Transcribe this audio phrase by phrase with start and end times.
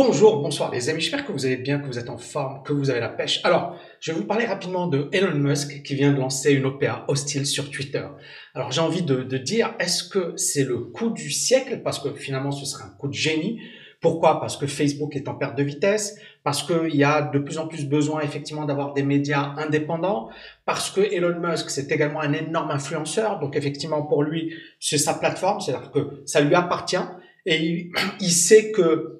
[0.00, 2.72] Bonjour, bonsoir les amis, j'espère que vous allez bien, que vous êtes en forme, que
[2.72, 3.40] vous avez la pêche.
[3.42, 7.04] Alors, je vais vous parler rapidement de Elon Musk qui vient de lancer une OPA
[7.08, 8.06] hostile sur Twitter.
[8.54, 11.80] Alors j'ai envie de, de dire, est-ce que c'est le coup du siècle?
[11.82, 13.60] Parce que finalement ce serait un coup de génie.
[14.00, 14.38] Pourquoi?
[14.38, 17.66] Parce que Facebook est en perte de vitesse, parce qu'il y a de plus en
[17.66, 20.28] plus besoin effectivement d'avoir des médias indépendants,
[20.64, 25.14] parce que Elon Musk c'est également un énorme influenceur, donc effectivement pour lui c'est sa
[25.14, 27.04] plateforme, c'est-à-dire que ça lui appartient.
[27.46, 27.90] Et il,
[28.20, 29.18] il sait que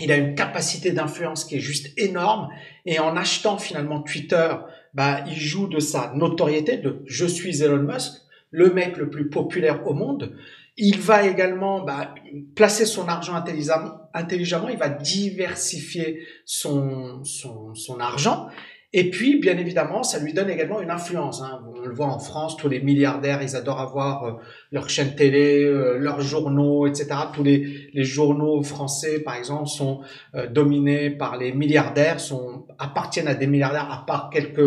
[0.00, 2.48] il a une capacité d'influence qui est juste énorme.
[2.86, 4.54] Et en achetant finalement Twitter,
[4.94, 8.12] bah, il joue de sa notoriété de je suis Elon Musk,
[8.50, 10.36] le mec le plus populaire au monde.
[10.76, 12.14] Il va également bah,
[12.56, 18.48] placer son argent intelligemment, intelligemment, il va diversifier son, son, son argent
[18.94, 21.40] et puis, bien évidemment, ça lui donne également une influence.
[21.40, 21.62] Hein.
[21.66, 24.32] On le voit en France, tous les milliardaires, ils adorent avoir euh,
[24.70, 27.08] leur chaîne télé, euh, leurs journaux, etc.
[27.32, 30.02] Tous les, les, journaux français, par exemple, sont
[30.34, 34.60] euh, dominés par les milliardaires, sont appartiennent à des milliardaires, à part quelques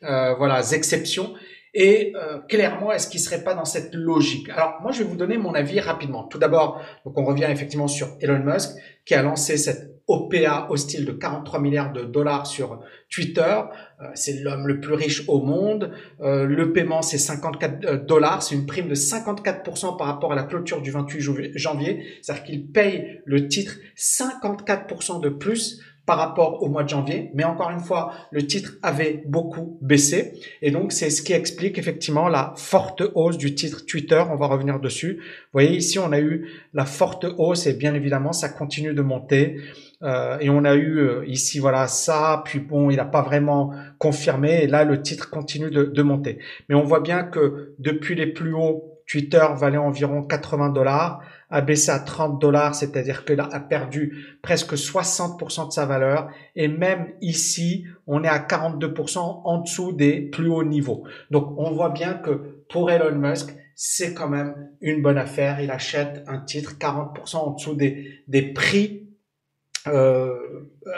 [0.00, 1.34] voilà exceptions.
[1.74, 2.14] Et
[2.48, 4.48] clairement, est-ce qu'il serait pas dans cette logique?
[4.48, 6.24] Alors, moi, je vais vous donner mon avis rapidement.
[6.24, 8.70] Tout d'abord, donc on revient effectivement sur Elon Musk,
[9.04, 13.60] qui a lancé cette OPA hostile de 43 milliards de dollars sur Twitter.
[14.00, 15.92] Euh, c'est l'homme le plus riche au monde.
[16.20, 18.42] Euh, le paiement, c'est 54 euh, dollars.
[18.42, 22.06] C'est une prime de 54% par rapport à la clôture du 28 janvier.
[22.22, 27.30] C'est-à-dire qu'il paye le titre 54% de plus par rapport au mois de janvier.
[27.34, 30.34] Mais encore une fois, le titre avait beaucoup baissé.
[30.62, 34.22] Et donc, c'est ce qui explique effectivement la forte hausse du titre Twitter.
[34.30, 35.16] On va revenir dessus.
[35.16, 39.02] Vous voyez, ici, on a eu la forte hausse et bien évidemment, ça continue de
[39.02, 39.56] monter.
[40.02, 43.72] Euh, et on a eu euh, ici voilà ça, puis bon, il n'a pas vraiment
[43.98, 46.38] confirmé, et là le titre continue de, de, monter.
[46.68, 51.60] Mais on voit bien que depuis les plus hauts, Twitter valait environ 80 dollars, a
[51.60, 57.12] baissé à 30 dollars, c'est-à-dire qu'il a perdu presque 60% de sa valeur, et même
[57.22, 61.04] ici, on est à 42% en dessous des plus hauts niveaux.
[61.30, 65.60] Donc on voit bien que pour Elon Musk, c'est quand même une bonne affaire.
[65.60, 69.05] Il achète un titre 40% en dessous des, des prix
[69.88, 70.34] euh,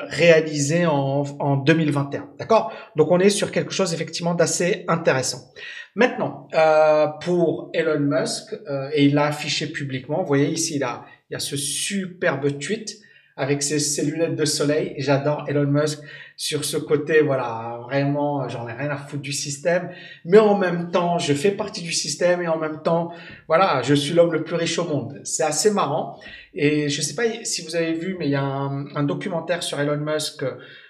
[0.09, 2.31] réalisé en, en 2021.
[2.38, 2.72] D'accord?
[2.97, 5.53] Donc on est sur quelque chose effectivement d'assez intéressant.
[5.94, 10.84] Maintenant, euh, pour Elon Musk, euh, et il l'a affiché publiquement, vous voyez ici, il,
[10.84, 12.97] a, il y a ce superbe tweet
[13.38, 14.94] avec ses, ses de soleil.
[14.99, 16.00] J'adore Elon Musk
[16.37, 19.91] sur ce côté, voilà, vraiment, j'en ai rien à foutre du système,
[20.25, 23.12] mais en même temps, je fais partie du système et en même temps,
[23.49, 25.21] voilà, je suis l'homme le plus riche au monde.
[25.25, 26.21] C'est assez marrant.
[26.54, 29.81] Et je sais pas si vous avez vu, mais il y a un, documentaire sur
[29.81, 30.44] Elon Musk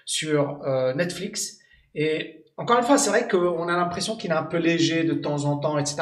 [0.05, 1.57] sur euh, Netflix.
[1.95, 5.13] Et encore une fois, c'est vrai qu'on a l'impression qu'il est un peu léger de
[5.13, 5.97] temps en temps, etc.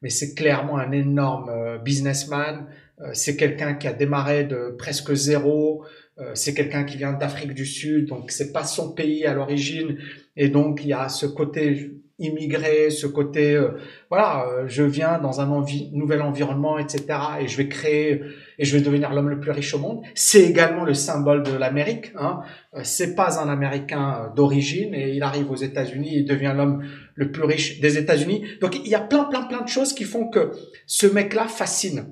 [0.00, 2.66] Mais c'est clairement un énorme euh, businessman.
[3.00, 5.84] Euh, c'est quelqu'un qui a démarré de presque zéro.
[6.18, 9.98] Euh, c'est quelqu'un qui vient d'Afrique du Sud, donc c'est pas son pays à l'origine,
[10.36, 13.78] et donc il y a ce côté immigré, ce côté euh,
[14.10, 17.04] voilà, euh, je viens dans un nouvel environnement, etc.
[17.40, 18.22] Et je vais créer
[18.58, 20.02] et je vais devenir l'homme le plus riche au monde.
[20.14, 22.10] C'est également le symbole de l'Amérique.
[22.16, 22.40] Hein.
[22.82, 27.44] C'est pas un Américain d'origine et il arrive aux États-Unis, il devient l'homme le plus
[27.44, 28.44] riche des États-Unis.
[28.60, 30.50] Donc il y a plein, plein, plein de choses qui font que
[30.86, 32.06] ce mec-là fascine.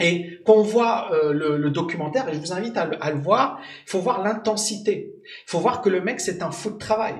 [0.00, 3.10] Et quand on voit euh, le, le, documentaire, et je vous invite à le, à
[3.10, 5.12] le voir, il faut voir l'intensité.
[5.24, 7.16] Il faut voir que le mec, c'est un fou de travail.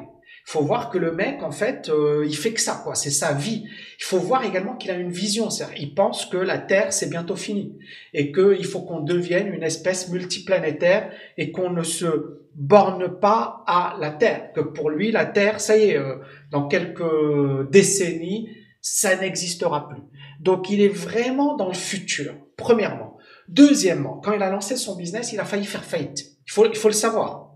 [0.48, 2.94] Il faut voir que le mec, en fait, euh, il fait que ça, quoi.
[2.94, 3.64] C'est sa vie.
[3.98, 5.48] Il faut voir également qu'il a une vision.
[5.78, 7.76] Il pense que la Terre, c'est bientôt fini.
[8.14, 13.96] Et qu'il faut qu'on devienne une espèce multiplanétaire et qu'on ne se borne pas à
[14.00, 14.52] la Terre.
[14.54, 16.16] Que pour lui, la Terre, ça y est, euh,
[16.50, 18.48] dans quelques décennies,
[18.80, 20.02] ça n'existera plus.
[20.40, 23.16] Donc il est vraiment dans le futur, premièrement.
[23.48, 26.36] Deuxièmement, quand il a lancé son business, il a failli faire faillite.
[26.46, 27.54] Il faut, le savoir.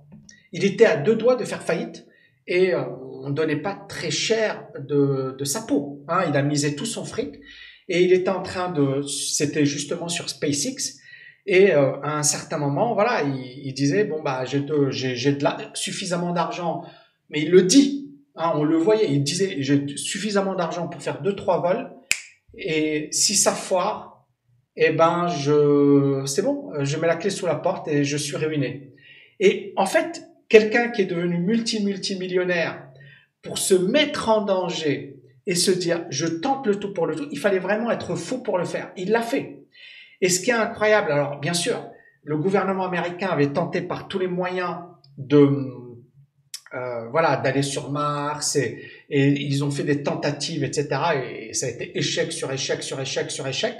[0.52, 2.06] Il était à deux doigts de faire faillite
[2.46, 2.84] et euh,
[3.22, 6.02] on ne donnait pas très cher de, sa peau.
[6.08, 6.24] Hein.
[6.28, 7.40] Il a misé tout son fric
[7.88, 9.02] et il était en train de...
[9.02, 10.98] C'était justement sur SpaceX.
[11.46, 14.64] Et euh, à un certain moment, voilà, il, disait bon bah j'ai
[15.74, 16.84] suffisamment d'argent,
[17.30, 21.22] mais il le dit, hein, on le voyait, il disait j'ai suffisamment d'argent pour faire
[21.22, 21.90] deux trois vols
[22.56, 24.26] et si ça foire,
[24.76, 28.36] eh ben, je, c'est bon, je mets la clé sous la porte et je suis
[28.36, 28.94] ruiné.
[29.40, 32.86] Et en fait, quelqu'un qui est devenu multi-multimillionnaire
[33.42, 37.28] pour se mettre en danger et se dire, je tente le tout pour le tout,
[37.32, 38.92] il fallait vraiment être fou pour le faire.
[38.96, 39.64] Il l'a fait.
[40.20, 41.84] Et ce qui est incroyable, alors, bien sûr,
[42.22, 44.76] le gouvernement américain avait tenté par tous les moyens
[45.18, 45.81] de,
[46.74, 50.88] euh, voilà, d'aller sur Mars et, et ils ont fait des tentatives, etc.
[51.48, 53.74] Et ça a été échec sur échec sur échec sur échec.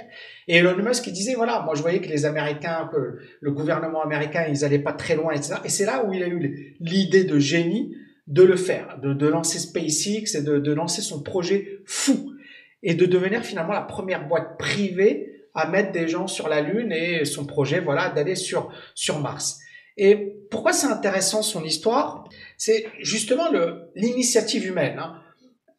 [0.47, 4.03] Et Elon Musk, il disait, voilà, moi je voyais que les Américains, que le gouvernement
[4.03, 5.55] américain, ils allaient pas très loin, etc.
[5.65, 7.95] Et c'est là où il a eu l'idée de génie
[8.27, 12.33] de le faire, de, de lancer SpaceX et de, de lancer son projet fou
[12.81, 16.91] et de devenir finalement la première boîte privée à mettre des gens sur la Lune
[16.91, 19.59] et son projet, voilà, d'aller sur, sur Mars.
[19.97, 22.27] Et pourquoi c'est intéressant son histoire?
[22.65, 23.49] C'est justement
[23.93, 24.97] l'initiative humaine.
[24.97, 25.19] Hein.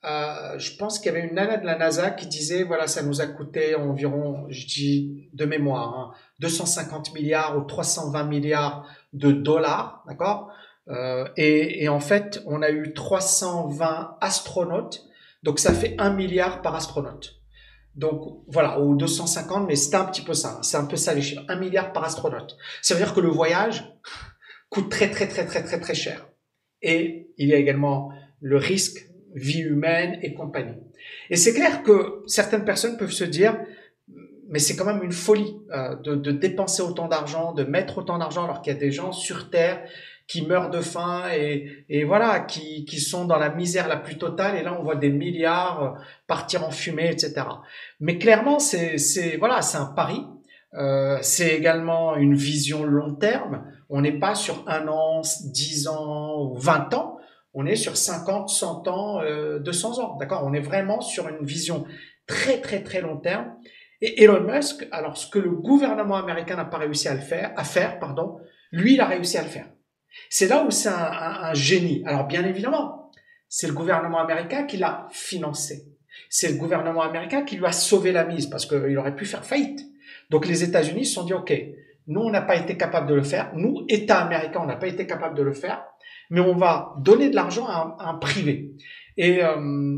[0.05, 3.03] Euh, je pense qu'il y avait une nana de la NASA qui disait, voilà, ça
[3.03, 9.33] nous a coûté environ, je dis de mémoire, hein, 250 milliards ou 320 milliards de
[9.33, 10.51] dollars, d'accord?
[10.89, 15.07] Euh, et, et, en fait, on a eu 320 astronautes,
[15.43, 17.37] donc ça fait un milliard par astronaute.
[17.95, 20.59] Donc voilà, ou 250, mais c'est un petit peu ça.
[20.61, 21.45] C'est un peu ça les chiffres.
[21.49, 22.59] Un milliard par astronaute.
[22.83, 23.91] Ça veut dire que le voyage
[24.69, 26.27] coûte très très très très très très cher.
[26.85, 30.77] Et il y a également le risque, vie humaine et compagnie.
[31.31, 33.59] Et c'est clair que certaines personnes peuvent se dire,
[34.49, 38.19] mais c'est quand même une folie euh, de, de dépenser autant d'argent, de mettre autant
[38.19, 39.83] d'argent alors qu'il y a des gens sur Terre
[40.27, 44.17] qui meurent de faim et, et voilà, qui, qui sont dans la misère la plus
[44.17, 44.57] totale.
[44.57, 47.47] Et là, on voit des milliards euh, partir en fumée, etc.
[48.01, 48.97] Mais clairement, c'est,
[49.39, 50.25] voilà, c'est un pari.
[50.75, 53.65] Euh, c'est également une vision long terme.
[53.89, 57.19] On n'est pas sur un an, dix ans ou vingt ans.
[57.53, 60.17] On est sur 50, 100 ans, euh, 200 ans.
[60.17, 60.43] D'accord?
[60.45, 61.87] On est vraiment sur une vision
[62.27, 63.55] très, très, très long terme.
[64.01, 67.53] Et Elon Musk, alors ce que le gouvernement américain n'a pas réussi à le faire,
[67.57, 68.39] à faire, pardon,
[68.73, 69.69] lui, il a réussi à le faire.
[70.29, 72.03] C'est là où c'est un, génie.
[72.07, 73.11] Alors bien évidemment,
[73.49, 75.87] c'est le gouvernement américain qui l'a financé.
[76.29, 79.45] C'est le gouvernement américain qui lui a sauvé la mise parce qu'il aurait pu faire
[79.45, 79.81] faillite.
[80.31, 81.53] Donc les États-Unis se sont dit, OK,
[82.07, 83.53] nous, on n'a pas été capable de le faire.
[83.55, 85.85] Nous, État américain, on n'a pas été capable de le faire.
[86.31, 88.73] Mais on va donner de l'argent à, un privé.
[89.17, 89.97] Et euh,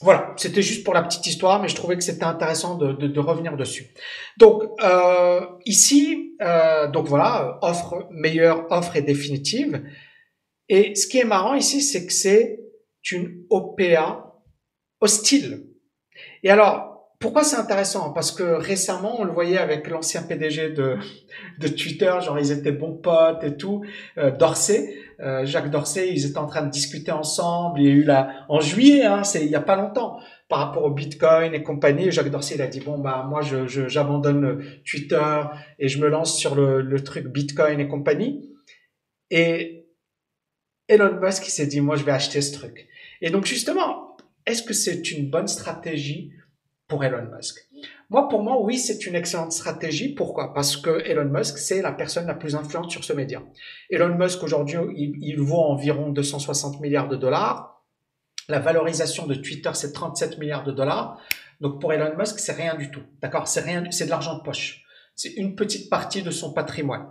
[0.00, 3.06] voilà, c'était juste pour la petite histoire, mais je trouvais que c'était intéressant de, de,
[3.06, 3.86] de, revenir dessus.
[4.36, 9.82] Donc euh, ici, euh, donc voilà, offre meilleure offre est définitive.
[10.68, 12.58] Et ce qui est marrant ici, c'est que c'est
[13.10, 14.34] une OPA
[15.00, 15.66] hostile.
[16.42, 16.91] Et alors,
[17.22, 18.12] pourquoi c'est intéressant?
[18.12, 20.96] Parce que récemment, on le voyait avec l'ancien PDG de,
[21.58, 23.82] de Twitter, genre ils étaient bons potes et tout,
[24.18, 27.80] euh, Dorsey, euh, Jacques Dorsey, ils étaient en train de discuter ensemble.
[27.80, 30.58] Il y a eu la en juillet, hein, c'est il y a pas longtemps, par
[30.58, 32.10] rapport au Bitcoin et compagnie.
[32.10, 35.42] Jacques Dorsey, il a dit bon bah moi j'abandonne Twitter
[35.78, 38.50] et je me lance sur le, le truc Bitcoin et compagnie.
[39.30, 39.86] Et
[40.88, 42.88] Elon Musk, il s'est dit moi je vais acheter ce truc.
[43.20, 46.32] Et donc justement, est-ce que c'est une bonne stratégie
[46.92, 47.56] pour Elon Musk.
[48.10, 50.14] Moi, pour moi, oui, c'est une excellente stratégie.
[50.14, 50.52] Pourquoi?
[50.52, 53.42] Parce que Elon Musk, c'est la personne la plus influente sur ce média.
[53.88, 54.78] Elon Musk, aujourd'hui,
[55.22, 57.82] il, vaut environ 260 milliards de dollars.
[58.50, 61.18] La valorisation de Twitter, c'est 37 milliards de dollars.
[61.62, 63.04] Donc, pour Elon Musk, c'est rien du tout.
[63.22, 63.48] D'accord?
[63.48, 64.84] C'est rien, c'est de l'argent de poche.
[65.16, 67.06] C'est une petite partie de son patrimoine.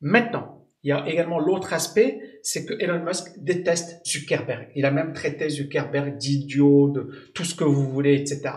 [0.00, 0.55] Maintenant,
[0.86, 4.68] il y a également l'autre aspect, c'est que Elon Musk déteste Zuckerberg.
[4.76, 8.50] Il a même traité Zuckerberg d'idiot, de tout ce que vous voulez, etc.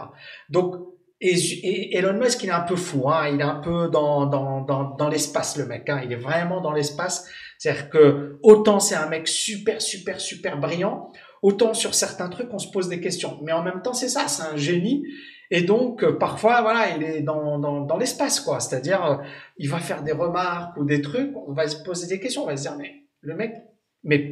[0.47, 0.75] Donc,
[1.19, 4.61] et, Elon Musk, il est un peu fou, hein, il est un peu dans, dans,
[4.61, 5.89] dans, dans l'espace, le mec.
[5.89, 7.27] Hein, il est vraiment dans l'espace.
[7.57, 11.11] C'est-à-dire que autant c'est un mec super, super, super brillant,
[11.41, 13.39] autant sur certains trucs, on se pose des questions.
[13.41, 15.03] Mais en même temps, c'est ça, c'est un génie.
[15.51, 18.59] Et donc, euh, parfois, voilà, il est dans, dans, dans l'espace, quoi.
[18.59, 19.17] C'est-à-dire, euh,
[19.57, 22.47] il va faire des remarques ou des trucs, on va se poser des questions, on
[22.47, 23.55] va se dire, mais le mec,
[24.03, 24.31] mais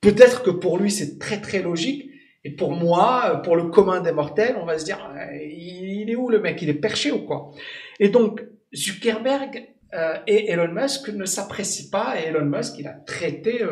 [0.00, 2.10] peut-être que pour lui, c'est très, très logique.
[2.44, 5.10] Et pour moi, euh, pour le commun des mortels, on va se dire,
[5.42, 6.60] il est où le mec?
[6.62, 7.50] Il est perché ou quoi?
[7.98, 8.44] Et donc,
[8.74, 9.74] Zuckerberg
[10.26, 12.20] et Elon Musk ne s'apprécient pas.
[12.20, 13.64] Et Elon Musk, il a traité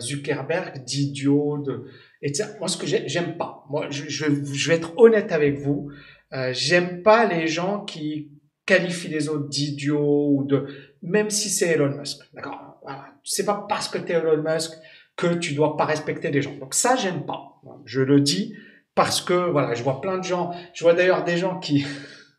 [0.00, 1.86] Zuckerberg d'idiot, de
[2.22, 5.90] et moi ce que j'aime pas, moi je, je, je, vais être honnête avec vous,
[6.32, 8.30] euh, j'aime pas les gens qui
[8.64, 10.66] qualifient les autres d'idiots ou de
[11.02, 12.78] même si c'est Elon Musk, d'accord?
[12.82, 13.06] Voilà.
[13.24, 14.72] C'est pas parce que tu es Elon Musk
[15.16, 16.54] que tu dois pas respecter les gens.
[16.56, 17.60] Donc ça j'aime pas.
[17.84, 18.54] Je le dis
[18.94, 21.84] parce que voilà, je vois plein de gens, je vois d'ailleurs des gens qui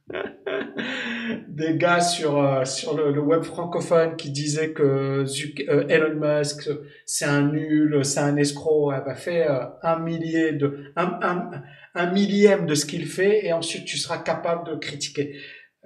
[1.47, 6.69] des gars sur euh, sur le, web francophone qui disaient que euh, Elon Musk
[7.05, 11.51] c'est un nul, c'est un escroc, elle va faire un millier de un, un,
[11.95, 15.37] un millième de ce qu'il fait et ensuite tu seras capable de critiquer.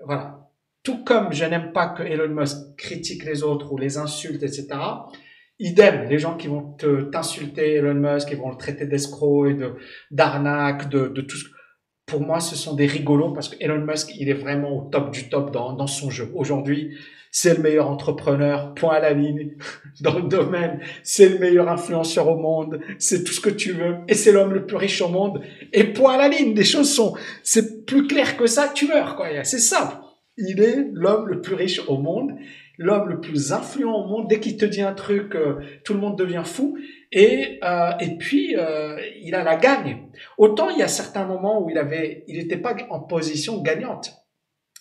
[0.03, 0.49] Voilà.
[0.83, 4.67] Tout comme je n'aime pas que Elon Musk critique les autres ou les insulte, etc.
[5.59, 6.77] Idem, les gens qui vont
[7.11, 9.75] t'insulter Elon Musk, qui vont le traiter d'escroc et de
[10.11, 11.45] d'arnaque, de, de tout ce
[12.07, 15.11] pour moi, ce sont des rigolos parce que Elon Musk, il est vraiment au top
[15.11, 16.31] du top dans, dans son jeu.
[16.33, 16.97] Aujourd'hui,
[17.31, 19.57] c'est le meilleur entrepreneur, point à la ligne,
[20.01, 23.97] dans le domaine, c'est le meilleur influenceur au monde, c'est tout ce que tu veux,
[24.07, 25.41] et c'est l'homme le plus riche au monde,
[25.73, 29.17] et point à la ligne, des choses sont, c'est plus clair que ça, tu meurs,
[29.17, 29.97] quoi, c'est simple.
[30.37, 32.31] Il est l'homme le plus riche au monde,
[32.77, 34.27] l'homme le plus influent au monde.
[34.29, 36.77] Dès qu'il te dit un truc, euh, tout le monde devient fou.
[37.11, 40.09] Et, euh, et puis, euh, il a la gagne.
[40.37, 44.13] Autant il y a certains moments où il avait, il n'était pas en position gagnante.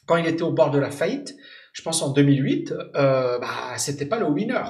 [0.06, 1.37] Quand il était au bord de la faillite,
[1.73, 4.62] je pense en 2008, euh, bah, c'était pas le winner.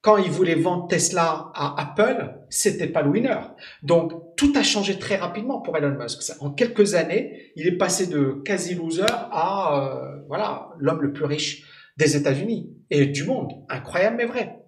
[0.00, 3.38] Quand il voulait vendre Tesla à Apple, c'était pas le winner.
[3.82, 6.20] Donc tout a changé très rapidement pour Elon Musk.
[6.40, 11.24] En quelques années, il est passé de quasi loser à euh, voilà l'homme le plus
[11.24, 11.64] riche
[11.96, 13.52] des États-Unis et du monde.
[13.70, 14.62] Incroyable mais vrai.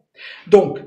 [0.46, 0.78] Donc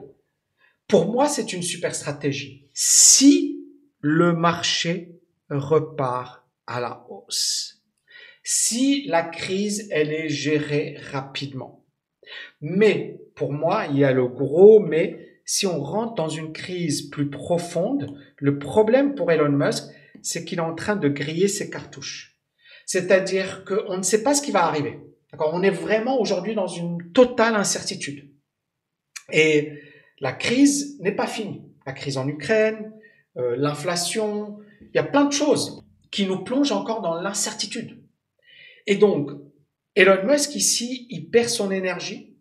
[0.90, 2.68] pour moi, c'est une super stratégie.
[2.74, 3.64] Si
[4.02, 5.20] le marché
[5.50, 7.84] repart à la hausse,
[8.44, 11.86] si la crise, elle est gérée rapidement.
[12.60, 17.10] Mais, pour moi, il y a le gros mais, si on rentre dans une crise
[17.10, 19.84] plus profonde, le problème pour Elon Musk,
[20.22, 22.40] c'est qu'il est en train de griller ses cartouches.
[22.86, 25.00] C'est-à-dire qu'on ne sait pas ce qui va arriver.
[25.38, 28.32] On est vraiment aujourd'hui dans une totale incertitude.
[29.32, 29.74] Et
[30.20, 31.64] la crise n'est pas finie.
[31.86, 32.94] La crise en Ukraine,
[33.38, 38.04] euh, l'inflation, il y a plein de choses qui nous plongent encore dans l'incertitude.
[38.88, 39.32] Et donc,
[39.96, 42.38] Elon Musk ici, il perd son énergie.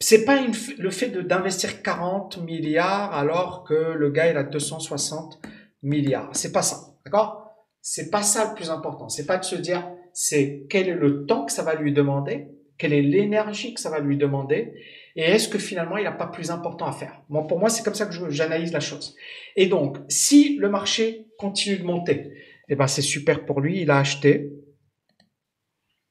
[0.00, 0.42] C'est pas
[0.78, 5.40] le fait d'investir 40 milliards alors que le gars il a 260
[5.82, 6.30] milliards.
[6.34, 7.54] C'est pas ça, d'accord?
[7.80, 9.08] C'est pas ça le plus important.
[9.08, 12.48] C'est pas de se dire c'est quel est le temps que ça va lui demander,
[12.78, 14.74] quelle est l'énergie que ça va lui demander,
[15.16, 17.22] et est-ce que finalement il n'a pas plus important à faire?
[17.28, 19.14] Bon, pour moi c'est comme ça que j'analyse la chose.
[19.56, 22.32] Et donc, si le marché continue de monter,
[22.68, 23.82] eh ben c'est super pour lui.
[23.82, 24.52] Il a acheté,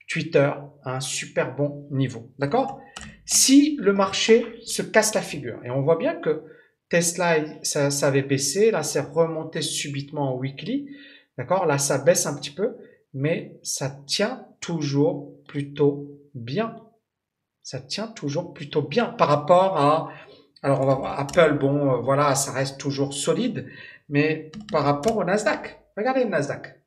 [0.08, 0.52] Twitter
[0.84, 2.32] à un super bon niveau.
[2.38, 2.82] D'accord?
[3.26, 6.44] Si le marché se casse la figure, et on voit bien que
[6.90, 10.90] Tesla, ça, avait baissé, là c'est remonté subitement en weekly,
[11.38, 11.66] d'accord?
[11.66, 12.76] Là ça baisse un petit peu,
[13.14, 16.76] mais ça tient toujours plutôt bien.
[17.64, 20.10] Ça tient toujours plutôt bien par rapport à...
[20.64, 23.68] Alors on va voir Apple, bon euh, voilà, ça reste toujours solide,
[24.10, 26.80] mais par rapport au Nasdaq, regardez le Nasdaq.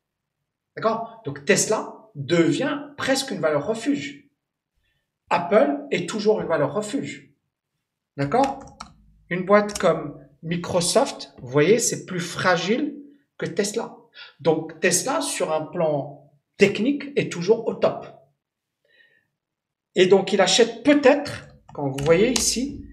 [0.77, 1.23] D'accord?
[1.25, 4.29] Donc Tesla, devient presque une valeur refuge.
[5.31, 7.33] Apple est toujours une valeur refuge.
[8.17, 8.61] D'accord?
[9.31, 12.97] Une boîte comme Microsoft, vous voyez, c'est plus fragile
[13.39, 13.97] que Tesla.
[14.41, 18.07] Donc Tesla, sur un plan technique, est toujours au top.
[19.95, 22.85] Et donc il achète peut-être, quand vous voyez ici,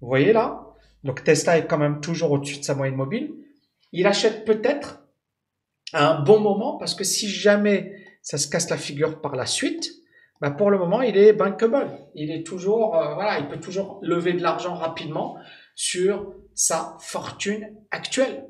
[0.00, 0.60] vous voyez là,
[1.02, 3.32] donc Tesla est quand même toujours au-dessus de sa moyenne mobile,
[3.92, 5.06] il achète peut-être
[5.92, 9.46] à un bon moment parce que si jamais ça se casse la figure par la
[9.46, 9.90] suite,
[10.40, 11.90] bah pour le moment, il est bankable.
[12.14, 15.36] Il est toujours, euh, voilà, il peut toujours lever de l'argent rapidement
[15.74, 18.48] sur sa fortune actuelle.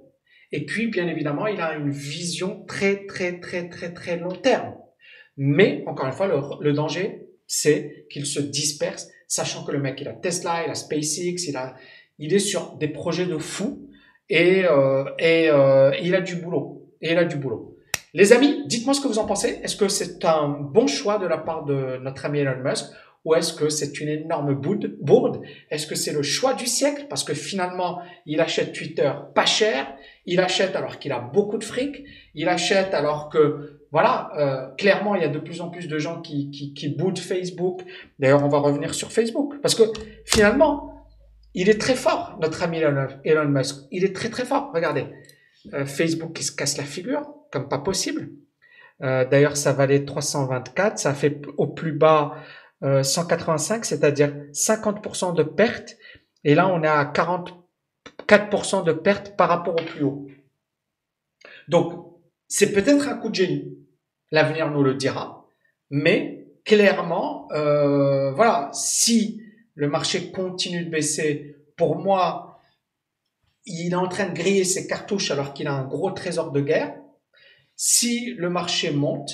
[0.50, 4.74] Et puis, bien évidemment, il a une vision très, très, très, très, très long terme.
[5.36, 7.23] Mais, encore une fois, le, le danger,
[7.56, 11.52] c'est qu'il se disperse, sachant que le mec, il a Tesla, il a SpaceX,
[12.18, 13.88] il est sur des projets de fou
[14.28, 16.90] et, euh, euh, il a du boulot.
[17.00, 17.76] Et il a du boulot.
[18.12, 19.60] Les amis, dites-moi ce que vous en pensez.
[19.62, 22.86] Est-ce que c'est un bon choix de la part de notre ami Elon Musk
[23.24, 25.42] ou est-ce que c'est une énorme bourde?
[25.70, 27.06] Est-ce que c'est le choix du siècle?
[27.08, 29.94] Parce que finalement, il achète Twitter pas cher,
[30.26, 32.04] il achète alors qu'il a beaucoup de fric,
[32.34, 35.98] il achète alors que, voilà, euh, clairement, il y a de plus en plus de
[35.98, 37.82] gens qui, qui, qui boudent Facebook.
[38.18, 39.54] D'ailleurs, on va revenir sur Facebook.
[39.62, 39.84] Parce que
[40.26, 41.06] finalement,
[41.54, 43.86] il est très fort, notre ami Elon Musk.
[43.90, 44.70] Il est très très fort.
[44.74, 45.06] Regardez,
[45.72, 48.30] euh, Facebook qui se casse la figure comme pas possible.
[49.02, 52.34] Euh, d'ailleurs, ça valait 324, ça fait au plus bas
[53.02, 55.96] 185, euh, c'est-à-dire 50% de perte.
[56.44, 60.26] Et là, on est à 44% de perte par rapport au plus haut.
[61.68, 62.14] Donc,
[62.48, 63.78] c'est peut-être un coup de génie.
[64.30, 65.46] L'avenir nous le dira.
[65.90, 69.40] Mais clairement, euh, voilà, si
[69.74, 72.60] le marché continue de baisser, pour moi,
[73.66, 76.60] il est en train de griller ses cartouches alors qu'il a un gros trésor de
[76.60, 76.94] guerre.
[77.76, 79.30] Si le marché monte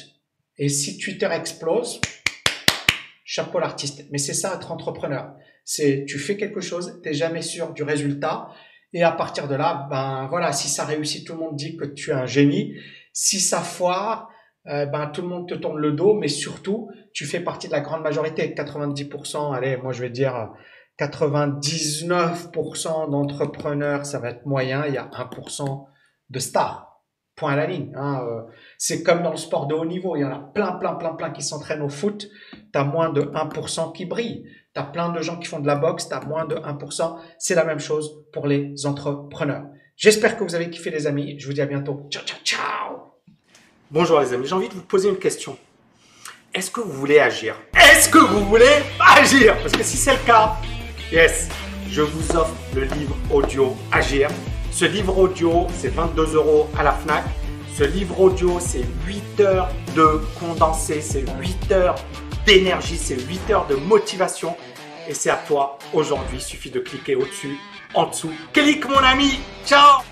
[0.56, 2.00] et si Twitter explose,
[3.30, 4.04] chapeau l'artiste.
[4.10, 5.32] Mais c'est ça être entrepreneur.
[5.64, 8.48] C'est tu fais quelque chose, t'es jamais sûr du résultat
[8.92, 11.84] et à partir de là, ben voilà, si ça réussit, tout le monde dit que
[11.84, 12.74] tu es un génie.
[13.12, 14.28] Si ça foire,
[14.66, 17.72] euh, ben tout le monde te tourne le dos, mais surtout, tu fais partie de
[17.72, 20.50] la grande majorité, 90%, allez, moi je vais dire
[20.98, 25.86] 99% d'entrepreneurs, ça va être moyen, il y a 1%
[26.30, 26.89] de stars
[27.48, 27.92] à la ligne.
[27.96, 28.20] Hein.
[28.22, 28.42] Euh,
[28.78, 31.14] c'est comme dans le sport de haut niveau, il y en a plein, plein, plein,
[31.14, 34.44] plein qui s'entraînent au foot, tu as moins de 1% qui brillent.
[34.74, 37.16] Tu as plein de gens qui font de la boxe, tu as moins de 1%.
[37.38, 39.64] C'est la même chose pour les entrepreneurs.
[39.96, 41.38] J'espère que vous avez kiffé les amis.
[41.38, 42.06] Je vous dis à bientôt.
[42.10, 42.60] Ciao, ciao, ciao.
[43.90, 45.56] Bonjour les amis, j'ai envie de vous poser une question.
[46.54, 47.56] Est-ce que vous voulez agir?
[47.74, 49.56] Est-ce que vous voulez agir?
[49.58, 50.56] Parce que si c'est le cas,
[51.10, 51.48] yes,
[51.90, 54.30] je vous offre le livre audio Agir.
[54.70, 57.24] Ce livre audio, c'est 22 euros à la FNAC.
[57.76, 61.96] Ce livre audio, c'est 8 heures de condensé, c'est 8 heures
[62.46, 64.56] d'énergie, c'est 8 heures de motivation.
[65.08, 66.38] Et c'est à toi aujourd'hui.
[66.38, 67.58] Il suffit de cliquer au-dessus,
[67.94, 68.32] en dessous.
[68.52, 69.40] Clique mon ami.
[69.66, 70.02] Ciao